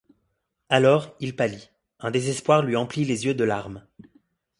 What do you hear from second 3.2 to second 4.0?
yeux de larmes.